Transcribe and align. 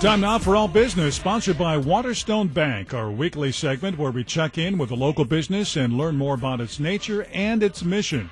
Time 0.00 0.22
now 0.22 0.38
for 0.38 0.56
All 0.56 0.66
Business, 0.66 1.14
sponsored 1.14 1.58
by 1.58 1.76
Waterstone 1.76 2.48
Bank, 2.48 2.94
our 2.94 3.10
weekly 3.10 3.52
segment 3.52 3.98
where 3.98 4.10
we 4.10 4.24
check 4.24 4.56
in 4.56 4.78
with 4.78 4.90
a 4.90 4.94
local 4.94 5.26
business 5.26 5.76
and 5.76 5.92
learn 5.92 6.16
more 6.16 6.36
about 6.36 6.62
its 6.62 6.80
nature 6.80 7.24
and 7.34 7.62
its 7.62 7.84
mission. 7.84 8.30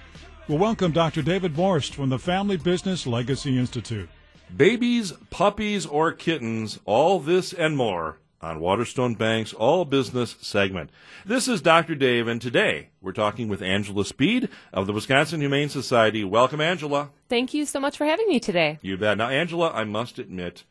We'll 0.49 0.57
welcome 0.57 0.93
Dr. 0.93 1.21
David 1.21 1.55
Borst 1.55 1.93
from 1.93 2.09
the 2.09 2.19
Family 2.19 2.57
Business 2.57 3.07
Legacy 3.07 3.59
Institute. 3.59 4.09
Babies, 4.57 5.13
puppies, 5.29 5.85
or 5.85 6.11
kittens, 6.13 6.79
all 6.87 7.21
this 7.21 7.53
and 7.53 7.77
more 7.77 8.17
on 8.41 8.61
Waterstone 8.61 9.15
Bank's 9.15 9.53
All 9.53 9.85
Business 9.85 10.37
segment. 10.41 10.89
This 11.27 11.49
is 11.49 11.61
Dr. 11.61 11.95
Dave, 11.95 12.29
and 12.29 12.41
today 12.41 12.89
we're 13.03 13.13
talking 13.13 13.47
with 13.49 13.61
Angela 13.61 14.07
Speed 14.07 14.49
of 14.73 14.87
the 14.87 14.95
Wisconsin 14.95 15.43
Humane 15.43 15.69
Society. 15.69 16.25
Welcome, 16.25 16.63
Angela. 16.63 17.11
Thank 17.29 17.53
you 17.53 17.67
so 17.67 17.79
much 17.79 17.99
for 17.99 18.07
having 18.07 18.29
me 18.29 18.41
today. 18.41 18.79
You 18.81 18.97
bet. 18.97 19.19
Now, 19.19 19.29
Angela, 19.29 19.71
I 19.71 19.85
must 19.85 20.19
admit, 20.19 20.65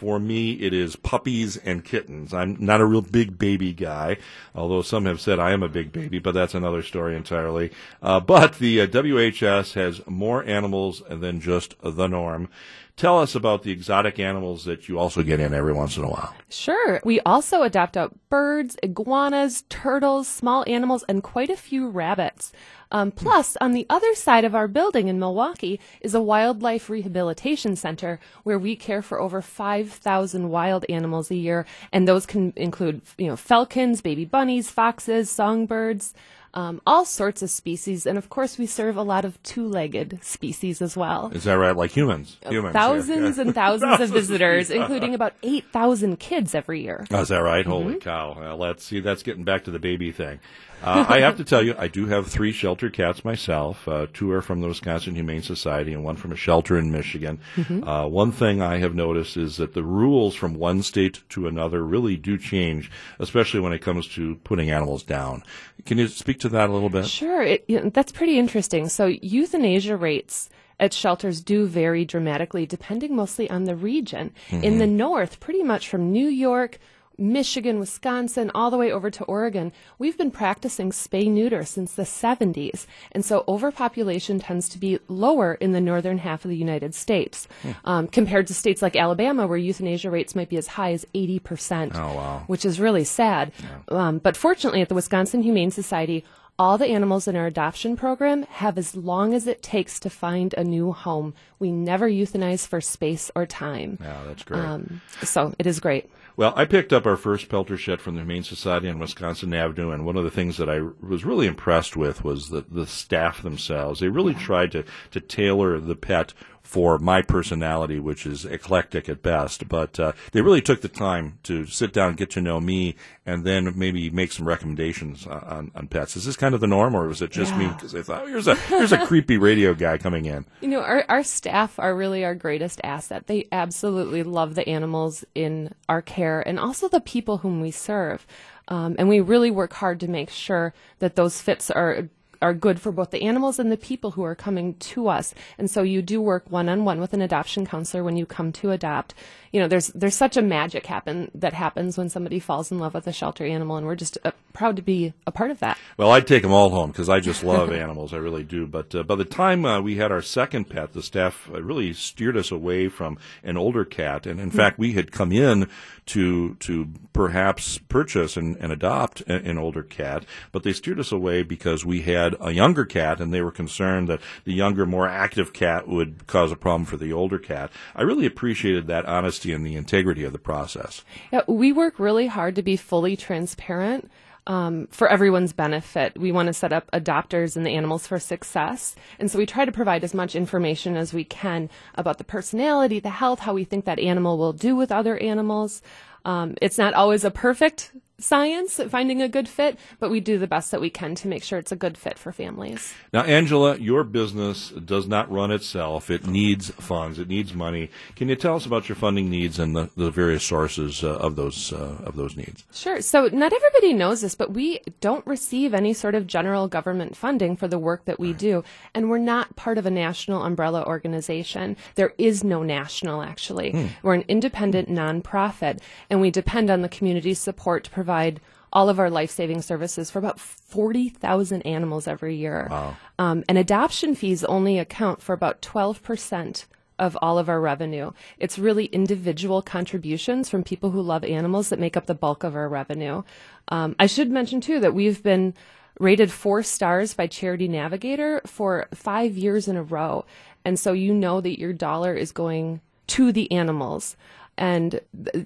for 0.00 0.18
me, 0.18 0.52
it 0.52 0.72
is 0.72 0.96
puppies 0.96 1.58
and 1.58 1.84
kittens. 1.84 2.32
I'm 2.32 2.56
not 2.58 2.80
a 2.80 2.86
real 2.86 3.02
big 3.02 3.38
baby 3.38 3.74
guy, 3.74 4.16
although 4.54 4.80
some 4.80 5.04
have 5.04 5.20
said 5.20 5.38
I 5.38 5.50
am 5.50 5.62
a 5.62 5.68
big 5.68 5.92
baby, 5.92 6.18
but 6.18 6.32
that's 6.32 6.54
another 6.54 6.82
story 6.82 7.14
entirely. 7.14 7.70
Uh, 8.00 8.18
but 8.18 8.58
the 8.58 8.80
uh, 8.80 8.86
WHS 8.86 9.74
has 9.74 10.00
more 10.06 10.42
animals 10.44 11.02
than 11.10 11.38
just 11.38 11.74
the 11.82 12.06
norm. 12.06 12.48
Tell 12.96 13.18
us 13.18 13.34
about 13.34 13.62
the 13.62 13.72
exotic 13.72 14.18
animals 14.18 14.64
that 14.64 14.88
you 14.88 14.98
also 14.98 15.22
get 15.22 15.38
in 15.38 15.52
every 15.52 15.74
once 15.74 15.98
in 15.98 16.04
a 16.04 16.08
while. 16.08 16.34
Sure. 16.48 17.00
We 17.04 17.20
also 17.20 17.62
adopt 17.62 17.98
out 17.98 18.14
birds, 18.30 18.76
iguanas, 18.82 19.64
turtles, 19.68 20.28
small 20.28 20.64
animals, 20.66 21.04
and 21.10 21.22
quite 21.22 21.50
a 21.50 21.56
few 21.56 21.88
rabbits. 21.88 22.52
Um, 22.92 23.12
plus, 23.12 23.56
on 23.60 23.72
the 23.72 23.86
other 23.88 24.14
side 24.14 24.44
of 24.44 24.54
our 24.54 24.66
building 24.66 25.08
in 25.08 25.18
Milwaukee 25.18 25.78
is 26.00 26.14
a 26.14 26.20
wildlife 26.20 26.90
rehabilitation 26.90 27.76
center 27.76 28.18
where 28.42 28.58
we 28.58 28.74
care 28.74 29.02
for 29.02 29.20
over 29.20 29.40
5,000 29.40 30.48
wild 30.48 30.84
animals 30.88 31.30
a 31.30 31.36
year, 31.36 31.66
and 31.92 32.08
those 32.08 32.26
can 32.26 32.52
include, 32.56 33.02
you 33.16 33.28
know, 33.28 33.36
falcons, 33.36 34.00
baby 34.00 34.24
bunnies, 34.24 34.70
foxes, 34.70 35.30
songbirds 35.30 36.14
um, 36.54 36.80
all 36.86 37.04
sorts 37.04 37.42
of 37.42 37.50
species, 37.50 38.06
and 38.06 38.18
of 38.18 38.28
course, 38.28 38.58
we 38.58 38.66
serve 38.66 38.96
a 38.96 39.02
lot 39.02 39.24
of 39.24 39.40
two-legged 39.42 40.18
species 40.22 40.82
as 40.82 40.96
well. 40.96 41.30
Is 41.34 41.44
that 41.44 41.54
right? 41.54 41.76
Like 41.76 41.92
humans? 41.92 42.38
Uh, 42.44 42.50
humans 42.50 42.72
thousands 42.72 43.38
and 43.38 43.54
thousands 43.54 44.00
of 44.00 44.10
visitors, 44.20 44.70
including 44.70 45.14
about 45.14 45.34
eight 45.42 45.64
thousand 45.72 46.18
kids 46.18 46.54
every 46.54 46.82
year. 46.82 47.06
Oh, 47.10 47.20
is 47.20 47.28
that 47.28 47.38
right? 47.38 47.64
Mm-hmm. 47.64 47.70
Holy 47.70 47.96
cow! 47.98 48.36
Well, 48.38 48.56
let's 48.56 48.84
see. 48.84 49.00
That's 49.00 49.22
getting 49.22 49.44
back 49.44 49.64
to 49.64 49.70
the 49.70 49.78
baby 49.78 50.10
thing. 50.12 50.40
Uh, 50.82 51.04
I 51.08 51.20
have 51.20 51.36
to 51.36 51.44
tell 51.44 51.62
you, 51.62 51.74
I 51.76 51.88
do 51.88 52.06
have 52.06 52.26
three 52.26 52.52
shelter 52.52 52.88
cats 52.88 53.22
myself. 53.22 53.86
Uh, 53.86 54.06
two 54.12 54.32
are 54.32 54.40
from 54.40 54.62
the 54.62 54.68
Wisconsin 54.68 55.14
Humane 55.14 55.42
Society, 55.42 55.92
and 55.92 56.02
one 56.02 56.16
from 56.16 56.32
a 56.32 56.36
shelter 56.36 56.78
in 56.78 56.90
Michigan. 56.90 57.38
Mm-hmm. 57.56 57.86
Uh, 57.86 58.06
one 58.06 58.32
thing 58.32 58.62
I 58.62 58.78
have 58.78 58.94
noticed 58.94 59.36
is 59.36 59.58
that 59.58 59.74
the 59.74 59.82
rules 59.82 60.34
from 60.34 60.54
one 60.54 60.82
state 60.82 61.22
to 61.30 61.46
another 61.46 61.84
really 61.84 62.16
do 62.16 62.38
change, 62.38 62.90
especially 63.18 63.60
when 63.60 63.74
it 63.74 63.80
comes 63.80 64.08
to 64.08 64.36
putting 64.36 64.70
animals 64.70 65.02
down. 65.02 65.42
Can 65.86 65.98
you 65.98 66.08
speak 66.08 66.40
to 66.40 66.48
that 66.50 66.68
a 66.68 66.72
little 66.72 66.90
bit? 66.90 67.06
Sure, 67.06 67.42
it, 67.42 67.94
that's 67.94 68.12
pretty 68.12 68.38
interesting. 68.38 68.88
So 68.88 69.06
euthanasia 69.06 69.96
rates 69.96 70.48
at 70.78 70.94
shelters 70.94 71.40
do 71.40 71.66
vary 71.66 72.04
dramatically 72.04 72.66
depending 72.66 73.14
mostly 73.14 73.48
on 73.50 73.64
the 73.64 73.76
region. 73.76 74.32
Mm-hmm. 74.48 74.64
In 74.64 74.78
the 74.78 74.86
north, 74.86 75.38
pretty 75.38 75.62
much 75.62 75.88
from 75.88 76.10
New 76.10 76.28
York 76.28 76.78
Michigan, 77.20 77.78
Wisconsin, 77.78 78.50
all 78.54 78.70
the 78.70 78.78
way 78.78 78.90
over 78.90 79.10
to 79.10 79.24
Oregon, 79.24 79.72
we've 79.98 80.16
been 80.16 80.30
practicing 80.30 80.90
spay 80.90 81.30
neuter 81.30 81.64
since 81.64 81.92
the 81.92 82.02
70s. 82.02 82.86
And 83.12 83.24
so 83.24 83.44
overpopulation 83.46 84.40
tends 84.40 84.68
to 84.70 84.78
be 84.78 84.98
lower 85.06 85.54
in 85.54 85.72
the 85.72 85.80
northern 85.80 86.18
half 86.18 86.44
of 86.44 86.48
the 86.48 86.56
United 86.56 86.94
States 86.94 87.46
hmm. 87.62 87.72
um, 87.84 88.08
compared 88.08 88.46
to 88.46 88.54
states 88.54 88.80
like 88.82 88.96
Alabama, 88.96 89.46
where 89.46 89.58
euthanasia 89.58 90.10
rates 90.10 90.34
might 90.34 90.48
be 90.48 90.56
as 90.56 90.66
high 90.66 90.92
as 90.92 91.06
80%, 91.14 91.92
oh, 91.94 91.98
wow. 92.14 92.44
which 92.46 92.64
is 92.64 92.80
really 92.80 93.04
sad. 93.04 93.52
Yeah. 93.60 94.08
Um, 94.08 94.18
but 94.18 94.36
fortunately, 94.36 94.80
at 94.80 94.88
the 94.88 94.94
Wisconsin 94.94 95.42
Humane 95.42 95.70
Society, 95.70 96.24
all 96.60 96.76
the 96.76 96.88
animals 96.88 97.26
in 97.26 97.36
our 97.36 97.46
adoption 97.46 97.96
program 97.96 98.42
have 98.42 98.76
as 98.76 98.94
long 98.94 99.32
as 99.32 99.46
it 99.46 99.62
takes 99.62 99.98
to 100.00 100.10
find 100.10 100.54
a 100.58 100.62
new 100.62 100.92
home. 100.92 101.32
We 101.58 101.72
never 101.72 102.06
euthanize 102.06 102.66
for 102.66 102.82
space 102.82 103.30
or 103.34 103.46
time. 103.46 103.96
Yeah, 103.98 104.24
that's 104.26 104.42
great. 104.42 104.60
Um, 104.60 105.00
so 105.22 105.54
it 105.58 105.66
is 105.66 105.80
great. 105.80 106.10
Well, 106.40 106.54
I 106.56 106.64
picked 106.64 106.94
up 106.94 107.04
our 107.04 107.18
first 107.18 107.50
Pelter 107.50 107.76
shed 107.76 108.00
from 108.00 108.14
the 108.14 108.22
Humane 108.22 108.44
Society 108.44 108.88
on 108.88 108.98
Wisconsin 108.98 109.52
Avenue, 109.52 109.90
and 109.90 110.06
one 110.06 110.16
of 110.16 110.24
the 110.24 110.30
things 110.30 110.56
that 110.56 110.70
I 110.70 110.80
was 110.80 111.22
really 111.22 111.46
impressed 111.46 111.98
with 111.98 112.24
was 112.24 112.48
the, 112.48 112.64
the 112.66 112.86
staff 112.86 113.42
themselves. 113.42 114.00
They 114.00 114.08
really 114.08 114.32
tried 114.32 114.72
to, 114.72 114.84
to 115.10 115.20
tailor 115.20 115.78
the 115.78 115.96
pet 115.96 116.32
for 116.70 117.00
my 117.00 117.20
personality, 117.20 117.98
which 117.98 118.24
is 118.24 118.44
eclectic 118.44 119.08
at 119.08 119.22
best. 119.22 119.68
But 119.68 119.98
uh, 119.98 120.12
they 120.30 120.40
really 120.40 120.60
took 120.60 120.82
the 120.82 120.88
time 120.88 121.40
to 121.42 121.66
sit 121.66 121.92
down, 121.92 122.14
get 122.14 122.30
to 122.30 122.40
know 122.40 122.60
me, 122.60 122.94
and 123.26 123.42
then 123.42 123.76
maybe 123.76 124.08
make 124.08 124.30
some 124.30 124.46
recommendations 124.46 125.26
on, 125.26 125.72
on 125.74 125.88
pets. 125.88 126.14
Is 126.14 126.26
this 126.26 126.36
kind 126.36 126.54
of 126.54 126.60
the 126.60 126.68
norm, 126.68 126.94
or 126.94 127.08
was 127.08 127.22
it 127.22 127.32
just 127.32 127.50
yeah. 127.54 127.58
me 127.58 127.68
because 127.74 127.90
they 127.90 128.04
thought, 128.04 128.22
oh, 128.22 128.26
here's 128.28 128.46
a 128.46 128.54
here's 128.54 128.92
a 128.92 129.04
creepy 129.04 129.36
radio 129.36 129.74
guy 129.74 129.98
coming 129.98 130.26
in? 130.26 130.46
You 130.60 130.68
know, 130.68 130.80
our 130.80 131.04
our 131.08 131.24
staff 131.24 131.76
are 131.80 131.92
really 131.92 132.24
our 132.24 132.36
greatest 132.36 132.80
asset. 132.84 133.26
They 133.26 133.48
absolutely 133.50 134.22
love 134.22 134.54
the 134.54 134.68
animals 134.68 135.24
in 135.34 135.74
our 135.88 136.02
care, 136.02 136.40
and 136.40 136.60
also 136.60 136.88
the 136.88 137.00
people 137.00 137.38
whom 137.38 137.60
we 137.60 137.72
serve. 137.72 138.24
Um, 138.68 138.94
and 138.96 139.08
we 139.08 139.18
really 139.18 139.50
work 139.50 139.72
hard 139.72 139.98
to 140.00 140.08
make 140.08 140.30
sure 140.30 140.72
that 141.00 141.16
those 141.16 141.40
fits 141.40 141.68
are 141.72 142.08
are 142.42 142.54
good 142.54 142.80
for 142.80 142.92
both 142.92 143.10
the 143.10 143.22
animals 143.22 143.58
and 143.58 143.70
the 143.70 143.76
people 143.76 144.12
who 144.12 144.22
are 144.22 144.34
coming 144.34 144.74
to 144.74 145.08
us. 145.08 145.34
And 145.58 145.70
so 145.70 145.82
you 145.82 146.02
do 146.02 146.20
work 146.20 146.50
one 146.50 146.68
on 146.68 146.84
one 146.84 147.00
with 147.00 147.12
an 147.12 147.22
adoption 147.22 147.66
counselor 147.66 148.02
when 148.02 148.16
you 148.16 148.26
come 148.26 148.52
to 148.52 148.70
adopt. 148.70 149.14
You 149.52 149.60
know, 149.60 149.68
there's 149.68 149.88
there's 149.88 150.14
such 150.14 150.36
a 150.36 150.42
magic 150.42 150.86
happen 150.86 151.30
that 151.34 151.52
happens 151.52 151.98
when 151.98 152.08
somebody 152.08 152.38
falls 152.38 152.70
in 152.70 152.78
love 152.78 152.94
with 152.94 153.06
a 153.06 153.12
shelter 153.12 153.44
animal, 153.44 153.76
and 153.76 153.86
we're 153.86 153.96
just 153.96 154.16
uh, 154.24 154.30
proud 154.52 154.76
to 154.76 154.82
be 154.82 155.12
a 155.26 155.32
part 155.32 155.50
of 155.50 155.58
that. 155.58 155.76
Well, 155.96 156.12
I'd 156.12 156.26
take 156.26 156.42
them 156.42 156.52
all 156.52 156.70
home 156.70 156.90
because 156.92 157.08
I 157.08 157.18
just 157.18 157.42
love 157.42 157.72
animals, 157.72 158.14
I 158.14 158.18
really 158.18 158.44
do. 158.44 158.66
But 158.66 158.94
uh, 158.94 159.02
by 159.02 159.16
the 159.16 159.24
time 159.24 159.64
uh, 159.64 159.80
we 159.80 159.96
had 159.96 160.12
our 160.12 160.22
second 160.22 160.66
pet, 160.66 160.92
the 160.92 161.02
staff 161.02 161.50
uh, 161.52 161.62
really 161.62 161.92
steered 161.92 162.36
us 162.36 162.52
away 162.52 162.88
from 162.88 163.18
an 163.42 163.56
older 163.56 163.84
cat, 163.84 164.26
and 164.26 164.38
in 164.38 164.48
mm-hmm. 164.48 164.56
fact, 164.56 164.78
we 164.78 164.92
had 164.92 165.10
come 165.10 165.32
in 165.32 165.68
to 166.06 166.54
to 166.56 166.88
perhaps 167.12 167.78
purchase 167.78 168.36
and, 168.36 168.56
and 168.56 168.72
adopt 168.72 169.20
an, 169.22 169.46
an 169.46 169.58
older 169.58 169.82
cat, 169.82 170.24
but 170.52 170.62
they 170.62 170.72
steered 170.72 170.98
us 170.98 171.12
away 171.12 171.42
because 171.42 171.84
we 171.84 172.02
had 172.02 172.29
had 172.30 172.48
a 172.48 172.52
younger 172.52 172.84
cat, 172.84 173.20
and 173.20 173.32
they 173.32 173.42
were 173.42 173.50
concerned 173.50 174.08
that 174.08 174.20
the 174.44 174.52
younger, 174.52 174.86
more 174.86 175.08
active 175.08 175.52
cat 175.52 175.88
would 175.88 176.26
cause 176.26 176.52
a 176.52 176.56
problem 176.56 176.84
for 176.84 176.96
the 176.96 177.12
older 177.12 177.38
cat. 177.38 177.70
I 177.94 178.02
really 178.02 178.26
appreciated 178.26 178.86
that 178.86 179.06
honesty 179.06 179.52
and 179.52 179.64
the 179.64 179.76
integrity 179.76 180.24
of 180.24 180.32
the 180.32 180.38
process. 180.38 181.04
Yeah, 181.32 181.42
we 181.46 181.72
work 181.72 181.98
really 181.98 182.26
hard 182.26 182.54
to 182.56 182.62
be 182.62 182.76
fully 182.76 183.16
transparent. 183.16 184.10
Um, 184.46 184.88
for 184.90 185.06
everyone's 185.06 185.52
benefit. 185.52 186.18
We 186.18 186.32
want 186.32 186.46
to 186.46 186.54
set 186.54 186.72
up 186.72 186.90
adopters 186.92 187.56
and 187.56 187.64
the 187.64 187.70
animals 187.70 188.06
for 188.06 188.18
success. 188.18 188.96
And 189.18 189.30
so 189.30 189.38
we 189.38 189.44
try 189.44 189.66
to 189.66 189.70
provide 189.70 190.02
as 190.02 190.14
much 190.14 190.34
information 190.34 190.96
as 190.96 191.12
we 191.12 191.24
can 191.24 191.68
about 191.94 192.16
the 192.16 192.24
personality, 192.24 193.00
the 193.00 193.10
health, 193.10 193.40
how 193.40 193.52
we 193.52 193.64
think 193.64 193.84
that 193.84 194.00
animal 194.00 194.38
will 194.38 194.54
do 194.54 194.74
with 194.74 194.90
other 194.90 195.18
animals. 195.18 195.82
Um, 196.24 196.56
it's 196.60 196.78
not 196.78 196.94
always 196.94 197.22
a 197.22 197.30
perfect 197.30 197.92
science, 198.20 198.80
finding 198.88 199.22
a 199.22 199.28
good 199.28 199.48
fit, 199.48 199.78
but 199.98 200.10
we 200.10 200.20
do 200.20 200.38
the 200.38 200.46
best 200.46 200.70
that 200.70 200.80
we 200.80 200.90
can 200.90 201.14
to 201.16 201.28
make 201.28 201.42
sure 201.42 201.58
it's 201.58 201.72
a 201.72 201.76
good 201.76 201.96
fit 201.96 202.18
for 202.18 202.32
families. 202.32 202.92
Now, 203.12 203.22
Angela, 203.22 203.76
your 203.78 204.04
business 204.04 204.70
does 204.70 205.06
not 205.06 205.30
run 205.30 205.50
itself. 205.50 206.10
It 206.10 206.26
needs 206.26 206.70
funds. 206.70 207.18
It 207.18 207.28
needs 207.28 207.54
money. 207.54 207.90
Can 208.16 208.28
you 208.28 208.36
tell 208.36 208.56
us 208.56 208.66
about 208.66 208.88
your 208.88 208.96
funding 208.96 209.30
needs 209.30 209.58
and 209.58 209.74
the, 209.74 209.90
the 209.96 210.10
various 210.10 210.44
sources 210.44 211.02
uh, 211.02 211.16
of 211.16 211.36
those 211.36 211.72
uh, 211.72 211.96
of 212.04 212.16
those 212.16 212.36
needs? 212.36 212.64
Sure. 212.72 213.00
So, 213.00 213.26
not 213.26 213.52
everybody 213.52 213.92
knows 213.92 214.20
this, 214.20 214.34
but 214.34 214.52
we 214.52 214.80
don't 215.00 215.26
receive 215.26 215.74
any 215.74 215.92
sort 215.92 216.14
of 216.14 216.26
general 216.26 216.68
government 216.68 217.16
funding 217.16 217.56
for 217.56 217.68
the 217.68 217.78
work 217.78 218.04
that 218.04 218.20
we 218.20 218.28
right. 218.28 218.38
do, 218.38 218.64
and 218.94 219.10
we're 219.10 219.18
not 219.18 219.56
part 219.56 219.78
of 219.78 219.86
a 219.86 219.90
national 219.90 220.42
umbrella 220.42 220.84
organization. 220.84 221.76
There 221.94 222.12
is 222.18 222.44
no 222.44 222.62
national, 222.62 223.22
actually. 223.22 223.72
Hmm. 223.72 223.86
We're 224.02 224.14
an 224.14 224.24
independent 224.28 224.88
nonprofit, 224.88 225.80
and 226.08 226.20
we 226.20 226.30
depend 226.30 226.70
on 226.70 226.82
the 226.82 226.88
community 226.88 227.34
support 227.34 227.84
to 227.84 227.90
provide 227.90 228.09
provide 228.10 228.40
all 228.72 228.88
of 228.88 228.98
our 228.98 229.10
life 229.10 229.30
saving 229.30 229.62
services 229.62 230.10
for 230.10 230.18
about 230.18 230.40
40,000 230.40 231.62
animals 231.62 232.08
every 232.08 232.34
year. 232.34 232.66
Wow. 232.68 232.96
Um, 233.20 233.44
and 233.48 233.56
adoption 233.56 234.16
fees 234.16 234.42
only 234.44 234.78
account 234.78 235.22
for 235.22 235.32
about 235.32 235.62
12% 235.62 236.64
of 236.98 237.16
all 237.22 237.38
of 237.38 237.48
our 237.48 237.60
revenue. 237.60 238.10
It's 238.38 238.58
really 238.58 238.86
individual 238.86 239.62
contributions 239.62 240.48
from 240.48 240.64
people 240.64 240.90
who 240.90 241.00
love 241.00 241.24
animals 241.24 241.68
that 241.68 241.78
make 241.78 241.96
up 241.96 242.06
the 242.06 242.14
bulk 242.14 242.42
of 242.42 242.56
our 242.56 242.68
revenue. 242.68 243.22
Um, 243.68 243.94
I 243.98 244.06
should 244.06 244.30
mention 244.30 244.60
too 244.60 244.80
that 244.80 244.94
we've 244.94 245.22
been 245.22 245.54
rated 246.00 246.32
four 246.32 246.64
stars 246.64 247.14
by 247.14 247.28
Charity 247.28 247.68
Navigator 247.68 248.40
for 248.44 248.88
five 248.92 249.36
years 249.36 249.68
in 249.68 249.76
a 249.76 249.82
row. 249.84 250.24
And 250.64 250.78
so 250.78 250.92
you 250.92 251.14
know 251.14 251.40
that 251.40 251.60
your 251.60 251.72
dollar 251.72 252.14
is 252.14 252.32
going 252.32 252.80
to 253.08 253.30
the 253.32 253.50
animals. 253.52 254.16
And 254.58 255.00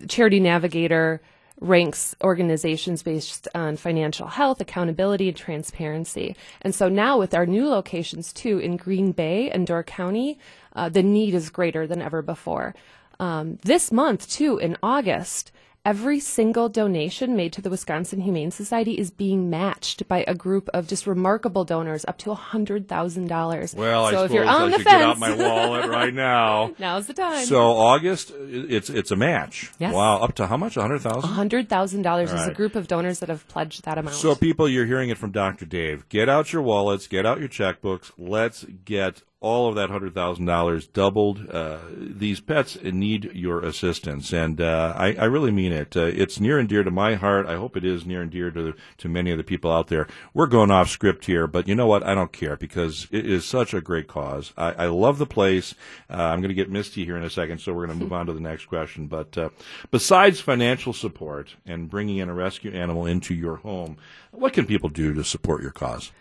Charity 0.09 0.41
Navigator 0.41 1.21
ranks 1.61 2.15
organizations 2.23 3.03
based 3.03 3.49
on 3.55 3.77
financial 3.77 4.27
health, 4.27 4.61
accountability, 4.61 5.29
and 5.29 5.37
transparency. 5.37 6.37
And 6.63 6.75
so 6.75 6.89
now 6.89 7.19
with 7.19 7.35
our 7.35 7.47
new 7.47 7.69
locations 7.69 8.33
too 8.33 8.59
in 8.59 8.77
Green 8.77 9.13
Bay 9.13 9.51
and 9.51 9.67
Door 9.67 9.85
County, 9.85 10.39
uh, 10.75 10.89
the 10.89 11.03
need 11.03 11.35
is 11.35 11.51
greater 11.51 11.87
than 11.87 12.03
ever 12.03 12.23
before. 12.23 12.75
Um, 13.21 13.59
this 13.63 13.93
month, 13.93 14.29
too, 14.29 14.59
in 14.59 14.77
August, 14.83 15.53
every 15.85 16.19
single 16.21 16.69
donation 16.69 17.37
made 17.37 17.53
to 17.53 17.61
the 17.63 17.71
Wisconsin 17.71 18.21
Humane 18.23 18.51
Society 18.51 18.99
is 18.99 19.11
being 19.11 19.51
matched 19.51 20.09
by 20.09 20.25
a 20.27 20.35
group 20.35 20.69
of 20.73 20.87
just 20.89 21.07
remarkable 21.07 21.65
donors, 21.65 22.05
up 22.07 22.19
to 22.19 22.31
$100,000. 22.31 23.75
Well, 23.75 24.11
so 24.11 24.23
I 24.23 24.25
if 24.25 24.31
you're 24.33 24.45
on 24.45 24.63
I 24.63 24.65
the 24.71 24.77
should 24.79 24.85
fence, 24.85 24.99
get 24.99 25.03
out 25.03 25.19
my 25.19 25.35
wallet 25.35 25.89
right 25.89 26.15
now. 26.31 26.75
now's 26.79 27.07
the 27.07 27.15
time. 27.15 27.45
So 27.47 27.61
August, 27.73 28.33
it's 28.37 28.89
it's 28.91 29.11
a 29.11 29.17
match. 29.17 29.73
Yes. 29.79 29.95
Wow, 29.95 30.19
up 30.19 30.35
to 30.37 30.47
how 30.47 30.57
much? 30.57 30.77
A 30.77 30.81
hundred 30.83 31.03
thousand. 31.03 31.31
$100,000 31.31 32.35
is 32.35 32.47
a 32.47 32.53
group 32.53 32.75
of 32.75 32.89
donors 32.89 33.19
that 33.21 33.29
have 33.29 33.47
pledged 33.49 33.85
that 33.85 33.99
amount. 33.99 34.17
So, 34.17 34.35
people, 34.35 34.69
you're 34.69 34.87
hearing 34.87 35.11
it 35.11 35.19
from 35.19 35.31
Dr. 35.33 35.67
Dave. 35.67 36.09
Get 36.09 36.29
out 36.29 36.53
your 36.53 36.63
wallets, 36.63 37.07
get 37.07 37.27
out 37.27 37.41
your 37.41 37.49
checkbooks. 37.49 38.11
Let's 38.19 38.65
get 38.85 39.23
all 39.45 39.69
of 39.69 39.75
that 39.75 39.91
hundred 39.91 40.15
thousand 40.15 40.47
dollars 40.47 40.87
doubled. 40.87 41.51
Uh, 41.51 41.77
these 41.95 42.41
pets 42.41 42.79
need 42.83 43.31
your 43.35 43.61
assistance, 43.61 44.33
and 44.33 44.59
uh, 44.59 44.95
I, 44.97 45.13
I 45.13 45.25
really 45.27 45.51
mean 45.51 45.71
it. 45.71 45.95
Uh, 45.95 46.05
it's 46.05 46.41
near 46.41 46.59
and 46.59 46.67
dear 46.67 46.83
to 46.83 46.91
my 46.91 47.15
heart. 47.15 47.47
I 47.47 47.57
hope 47.57 47.77
it 47.77 47.85
is 47.85 48.07
near 48.07 48.23
and 48.23 48.31
dear 48.31 48.51
to 48.51 48.73
to 48.97 49.09
many 49.09 49.31
of 49.31 49.37
the 49.37 49.45
people 49.45 49.71
out 49.71 49.89
there. 49.89 50.07
We're 50.33 50.47
going 50.47 50.71
off 50.71 50.89
script 50.89 51.27
here, 51.27 51.47
but 51.47 51.69
you 51.69 51.75
know 51.75 51.87
what? 51.87 52.03
I 52.03 52.15
don't 52.15 52.33
care 52.33 52.57
because 52.57 53.07
it 53.11 53.27
is 53.27 53.45
such 53.45 53.75
a 53.75 53.83
great 53.83 54.09
cause. 54.09 54.55
I, 54.57 54.73
I 54.73 54.87
love 54.87 55.19
the 55.19 55.27
place. 55.27 55.75
Uh, 56.09 56.23
I'm 56.23 56.41
going 56.41 56.49
to 56.49 56.55
get 56.55 56.71
misty 56.71 57.05
here 57.05 57.19
in 57.19 57.23
a 57.23 57.29
second, 57.29 57.59
so 57.61 57.75
we're 57.75 57.87
going 57.87 57.99
to 57.99 58.03
move 58.03 58.15
on 58.15 58.25
to 58.27 58.33
the 58.33 58.41
next 58.41 58.65
question. 58.65 59.09
But 59.09 59.37
uh, 59.37 59.51
besides 59.91 60.41
financial 60.41 60.95
support 60.95 61.57
and 61.67 61.91
bringing 61.91 62.17
in 62.17 62.31
a 62.31 62.35
rescue 62.35 62.73
animal 62.73 63.05
into 63.05 63.35
your 63.35 63.57
home, 63.57 63.99
what 64.31 64.55
can 64.55 64.65
people 64.65 64.89
do 64.89 65.13
to 65.13 65.23
support 65.23 65.61
your 65.61 65.71
cause? 65.71 66.13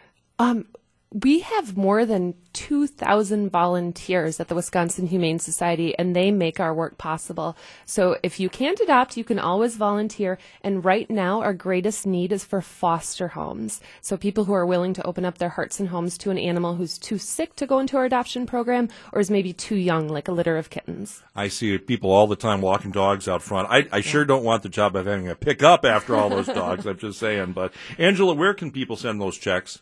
We 1.14 1.42
have 1.42 1.78
more 1.78 2.06
than 2.06 2.34
2,000 2.54 3.52
volunteers 3.52 4.40
at 4.40 4.48
the 4.48 4.56
Wisconsin 4.56 5.08
Humane 5.08 5.38
Society, 5.38 5.98
and 5.98 6.16
they 6.16 6.32
make 6.32 6.60
our 6.60 6.74
work 6.74 6.98
possible. 6.98 7.56
So 7.86 8.18
if 8.24 8.40
you 8.40 8.50
can't 8.50 8.80
adopt, 8.80 9.16
you 9.16 9.24
can 9.24 9.38
always 9.38 9.76
volunteer. 9.76 10.40
And 10.64 10.84
right 10.84 11.10
now, 11.10 11.42
our 11.42 11.54
greatest 11.54 12.08
need 12.08 12.32
is 12.32 12.44
for 12.44 12.62
foster 12.62 13.30
homes. 13.30 13.80
So 14.02 14.18
people 14.18 14.46
who 14.46 14.54
are 14.54 14.66
willing 14.66 14.94
to 14.94 15.06
open 15.06 15.24
up 15.24 15.38
their 15.38 15.50
hearts 15.50 15.80
and 15.80 15.90
homes 15.90 16.18
to 16.20 16.32
an 16.32 16.38
animal 16.40 16.76
who's 16.76 16.98
too 16.98 17.20
sick 17.20 17.56
to 17.58 17.68
go 17.68 17.78
into 17.78 17.98
our 17.98 18.06
adoption 18.06 18.48
program 18.48 18.90
or 19.12 19.20
is 19.20 19.30
maybe 19.30 19.54
too 19.54 19.76
young, 19.76 20.08
like 20.08 20.28
a 20.28 20.32
litter 20.32 20.58
of 20.58 20.72
kittens. 20.72 21.22
I 21.36 21.48
see 21.48 21.78
people 21.78 22.10
all 22.10 22.26
the 22.28 22.36
time 22.36 22.62
walking 22.62 22.92
dogs 22.92 23.28
out 23.28 23.44
front. 23.44 23.68
I, 23.70 23.88
I 23.92 24.02
sure 24.02 24.26
don't 24.26 24.44
want 24.44 24.64
the 24.64 24.70
job 24.70 24.96
of 24.96 25.06
having 25.06 25.28
to 25.28 25.36
pick 25.36 25.62
up 25.62 25.86
after 25.86 26.16
all 26.16 26.30
those 26.30 26.48
dogs. 26.48 26.88
I'm 26.88 26.98
just 26.98 27.20
saying. 27.20 27.54
But 27.54 27.74
Angela, 28.00 28.34
where 28.34 28.56
can 28.56 28.72
people 28.72 28.96
send 28.96 29.22
those 29.22 29.38
checks? 29.38 29.80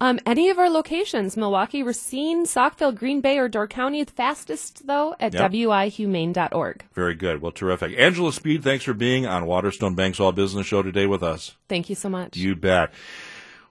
Um, 0.00 0.18
any 0.26 0.50
of 0.50 0.58
our 0.58 0.68
locations, 0.70 1.36
Milwaukee, 1.36 1.82
Racine, 1.82 2.44
Saukville, 2.46 2.94
Green 2.94 3.20
Bay, 3.20 3.38
or 3.38 3.48
Door 3.48 3.68
County, 3.68 4.02
the 4.04 4.12
fastest 4.12 4.86
though 4.86 5.14
at 5.20 5.34
Yep. 5.34 5.52
wihumane.org. 5.52 6.84
Very 6.94 7.14
good. 7.14 7.40
Well, 7.42 7.52
terrific. 7.52 7.92
Angela 7.98 8.32
Speed, 8.32 8.62
thanks 8.62 8.84
for 8.84 8.94
being 8.94 9.26
on 9.26 9.46
Waterstone 9.46 9.94
Bank's 9.94 10.20
All 10.20 10.32
Business 10.32 10.66
Show 10.66 10.82
today 10.82 11.06
with 11.06 11.22
us. 11.22 11.56
Thank 11.68 11.88
you 11.88 11.94
so 11.94 12.08
much. 12.08 12.36
You 12.36 12.54
bet. 12.54 12.90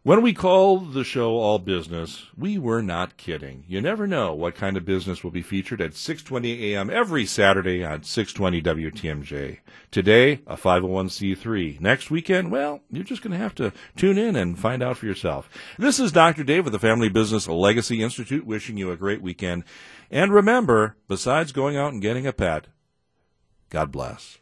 When 0.06 0.22
we 0.22 0.34
called 0.34 0.92
the 0.92 1.06
show 1.06 1.38
All 1.38 1.60
Business, 1.60 2.26
we 2.38 2.58
were 2.58 2.82
not 2.82 3.16
kidding. 3.16 3.64
You 3.70 3.80
never 3.80 4.06
know 4.06 4.34
what 4.34 4.54
kind 4.54 4.76
of 4.76 4.84
business 4.84 5.24
will 5.24 5.32
be 5.32 5.42
featured 5.42 5.80
at 5.80 5.92
6:20 5.92 6.74
a.m. 6.74 6.90
every 6.90 7.26
Saturday 7.26 7.86
on 7.86 8.04
620 8.04 8.62
WTMJ. 8.62 9.60
Today, 9.92 10.42
a 10.46 10.58
501c3. 10.58 11.80
Next 11.80 12.12
weekend, 12.12 12.52
well, 12.52 12.82
you're 12.92 13.06
just 13.06 13.22
going 13.22 13.32
to 13.32 13.38
have 13.38 13.56
to 13.56 13.72
tune 13.96 14.18
in 14.18 14.36
and 14.36 14.60
find 14.60 14.84
out 14.84 14.98
for 14.98 15.06
yourself. 15.06 15.50
This 15.80 16.02
is 16.02 16.12
Dr. 16.12 16.44
Dave 16.44 16.66
with 16.66 16.74
the 16.74 16.80
Family 16.80 17.08
Business 17.08 17.48
Legacy 17.48 18.04
Institute 18.04 18.46
wishing 18.46 18.76
you 18.76 18.92
a 18.92 18.98
great 18.98 19.22
weekend. 19.22 19.64
And 20.12 20.34
remember, 20.34 20.98
besides 21.08 21.54
going 21.54 21.78
out 21.78 21.94
and 21.94 22.02
getting 22.02 22.28
a 22.28 22.34
pet, 22.34 22.68
God 23.70 23.90
bless. 23.90 24.40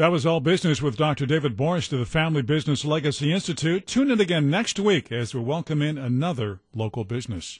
That 0.00 0.12
was 0.12 0.24
all 0.24 0.40
business 0.40 0.80
with 0.80 0.96
Dr. 0.96 1.26
David 1.26 1.58
Borst 1.58 1.92
of 1.92 1.98
the 1.98 2.06
Family 2.06 2.40
Business 2.40 2.86
Legacy 2.86 3.34
Institute. 3.34 3.86
Tune 3.86 4.10
in 4.10 4.18
again 4.18 4.48
next 4.48 4.78
week 4.78 5.12
as 5.12 5.34
we 5.34 5.42
welcome 5.42 5.82
in 5.82 5.98
another 5.98 6.60
local 6.74 7.04
business. 7.04 7.58